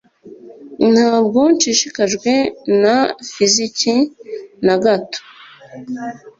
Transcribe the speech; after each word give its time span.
Ntabwo 0.93 1.39
nshishikajwe 1.53 2.31
na 2.81 2.97
fiziki 3.31 3.95
na 4.65 4.75
gato 4.83 5.19